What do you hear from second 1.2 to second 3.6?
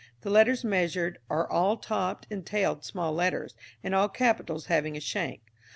are all topped and tailed small letters,